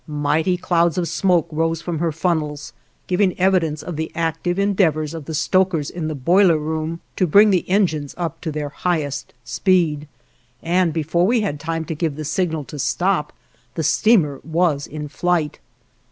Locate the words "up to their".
8.17-8.69